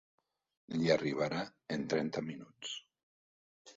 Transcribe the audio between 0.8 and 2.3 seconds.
arribarà en trenta